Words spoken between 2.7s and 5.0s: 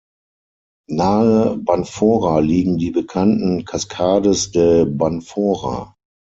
die bekannten "Cascades de